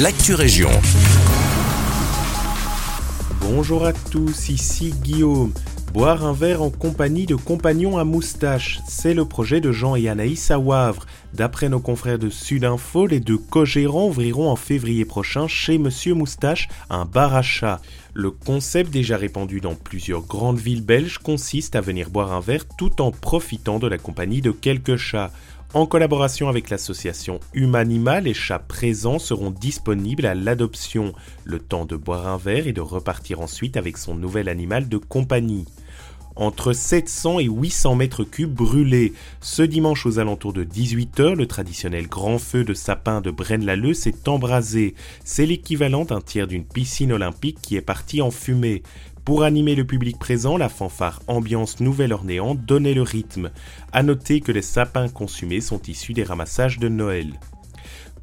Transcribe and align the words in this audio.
l'actu 0.00 0.34
région. 0.34 0.70
Bonjour 3.40 3.86
à 3.86 3.92
tous, 3.92 4.48
ici 4.48 4.92
Guillaume. 5.02 5.52
Boire 5.92 6.24
un 6.24 6.32
verre 6.32 6.62
en 6.62 6.70
compagnie 6.70 7.26
de 7.26 7.36
compagnons 7.36 7.98
à 7.98 8.02
moustache, 8.02 8.80
c'est 8.88 9.14
le 9.14 9.24
projet 9.24 9.60
de 9.60 9.70
Jean 9.70 9.94
et 9.94 10.08
Anaïs 10.08 10.50
à 10.50 10.58
Wavre. 10.58 11.06
D'après 11.32 11.68
nos 11.68 11.78
confrères 11.78 12.18
de 12.18 12.30
Sudinfo, 12.30 13.06
les 13.06 13.20
deux 13.20 13.38
co-gérants 13.38 14.08
ouvriront 14.08 14.50
en 14.50 14.56
février 14.56 15.04
prochain 15.04 15.46
chez 15.46 15.78
Monsieur 15.78 16.14
Moustache 16.14 16.68
un 16.90 17.04
bar 17.04 17.36
à 17.36 17.42
chat. 17.42 17.80
Le 18.12 18.32
concept 18.32 18.90
déjà 18.90 19.16
répandu 19.16 19.60
dans 19.60 19.76
plusieurs 19.76 20.22
grandes 20.22 20.58
villes 20.58 20.84
belges 20.84 21.18
consiste 21.18 21.76
à 21.76 21.80
venir 21.80 22.10
boire 22.10 22.32
un 22.32 22.40
verre 22.40 22.66
tout 22.76 23.00
en 23.00 23.12
profitant 23.12 23.78
de 23.78 23.86
la 23.86 23.98
compagnie 23.98 24.40
de 24.40 24.50
quelques 24.50 24.96
chats. 24.96 25.30
En 25.74 25.86
collaboration 25.86 26.48
avec 26.48 26.70
l'association 26.70 27.40
Humanima, 27.52 28.20
les 28.20 28.32
chats 28.32 28.60
présents 28.60 29.18
seront 29.18 29.50
disponibles 29.50 30.24
à 30.24 30.36
l'adoption, 30.36 31.12
le 31.42 31.58
temps 31.58 31.84
de 31.84 31.96
boire 31.96 32.28
un 32.28 32.36
verre 32.36 32.68
et 32.68 32.72
de 32.72 32.80
repartir 32.80 33.40
ensuite 33.40 33.76
avec 33.76 33.98
son 33.98 34.14
nouvel 34.14 34.48
animal 34.48 34.88
de 34.88 34.98
compagnie 34.98 35.66
entre 36.36 36.72
700 36.72 37.40
et 37.40 37.44
800 37.44 37.94
mètres 37.94 38.24
cubes 38.24 38.52
brûlés. 38.52 39.12
Ce 39.40 39.62
dimanche 39.62 40.06
aux 40.06 40.18
alentours 40.18 40.52
de 40.52 40.64
18h, 40.64 41.34
le 41.34 41.46
traditionnel 41.46 42.08
grand 42.08 42.38
feu 42.38 42.64
de 42.64 42.74
sapin 42.74 43.20
de 43.20 43.30
Braine-l'Alleud 43.30 43.94
s'est 43.94 44.28
embrasé. 44.28 44.94
C'est 45.24 45.46
l'équivalent 45.46 46.04
d'un 46.04 46.20
tiers 46.20 46.46
d'une 46.46 46.64
piscine 46.64 47.12
olympique 47.12 47.58
qui 47.62 47.76
est 47.76 47.82
partie 47.82 48.22
en 48.22 48.30
fumée. 48.30 48.82
Pour 49.24 49.42
animer 49.42 49.74
le 49.74 49.86
public 49.86 50.18
présent, 50.18 50.58
la 50.58 50.68
fanfare 50.68 51.22
Ambiance 51.28 51.80
Nouvelle-Orléans 51.80 52.54
donnait 52.54 52.92
le 52.92 53.00
rythme. 53.02 53.50
À 53.92 54.02
noter 54.02 54.40
que 54.40 54.52
les 54.52 54.60
sapins 54.60 55.08
consumés 55.08 55.62
sont 55.62 55.80
issus 55.88 56.12
des 56.12 56.24
ramassages 56.24 56.78
de 56.78 56.88
Noël. 56.88 57.32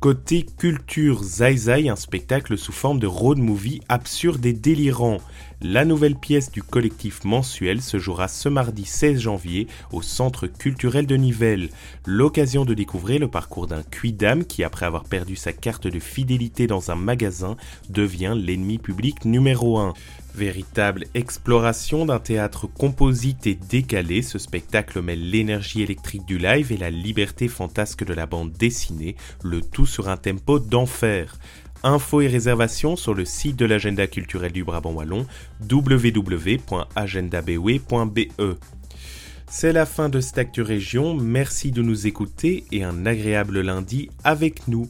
Côté 0.01 0.47
culture, 0.57 1.21
Zai 1.21 1.55
Zai, 1.55 1.87
un 1.87 1.95
spectacle 1.95 2.57
sous 2.57 2.71
forme 2.71 2.97
de 2.97 3.05
road 3.05 3.37
movie 3.37 3.81
absurde 3.87 4.43
et 4.47 4.51
délirant. 4.51 5.19
La 5.61 5.85
nouvelle 5.85 6.15
pièce 6.15 6.49
du 6.49 6.63
collectif 6.63 7.23
mensuel 7.23 7.83
se 7.83 7.99
jouera 7.99 8.27
ce 8.27 8.49
mardi 8.49 8.83
16 8.83 9.19
janvier 9.19 9.67
au 9.91 10.01
Centre 10.01 10.47
culturel 10.47 11.05
de 11.05 11.15
Nivelles. 11.17 11.69
L'occasion 12.07 12.65
de 12.65 12.73
découvrir 12.73 13.19
le 13.19 13.27
parcours 13.27 13.67
d'un 13.67 13.83
cuidam 13.83 14.43
qui, 14.43 14.63
après 14.63 14.87
avoir 14.87 15.03
perdu 15.03 15.35
sa 15.35 15.53
carte 15.53 15.85
de 15.85 15.99
fidélité 15.99 16.65
dans 16.65 16.89
un 16.89 16.95
magasin, 16.95 17.55
devient 17.91 18.33
l'ennemi 18.35 18.79
public 18.79 19.23
numéro 19.23 19.77
1. 19.77 19.93
Véritable 20.33 21.05
exploration 21.13 22.05
d'un 22.05 22.19
théâtre 22.19 22.67
composite 22.67 23.47
et 23.47 23.55
décalé, 23.55 24.21
ce 24.21 24.39
spectacle 24.39 25.01
mêle 25.01 25.29
l'énergie 25.29 25.81
électrique 25.81 26.25
du 26.25 26.37
live 26.37 26.71
et 26.71 26.77
la 26.77 26.89
liberté 26.89 27.49
fantasque 27.49 28.05
de 28.05 28.13
la 28.13 28.25
bande 28.25 28.53
dessinée, 28.53 29.17
le 29.43 29.61
tout 29.61 29.85
sur 29.85 30.07
un 30.07 30.15
tempo 30.17 30.59
d'enfer. 30.59 31.37
Infos 31.83 32.21
et 32.21 32.27
réservations 32.27 32.95
sur 32.95 33.13
le 33.13 33.25
site 33.25 33.57
de 33.57 33.65
l'agenda 33.65 34.07
culturel 34.07 34.53
du 34.53 34.63
Brabant 34.63 34.93
Wallon 34.93 35.25
www.agendabe.be. 35.69 38.55
C'est 39.47 39.73
la 39.73 39.85
fin 39.85 40.07
de 40.07 40.21
cette 40.21 40.37
Actu 40.37 40.61
Région, 40.61 41.13
merci 41.13 41.71
de 41.71 41.81
nous 41.81 42.07
écouter 42.07 42.63
et 42.71 42.85
un 42.85 43.05
agréable 43.05 43.59
lundi 43.59 44.09
avec 44.23 44.69
nous. 44.69 44.89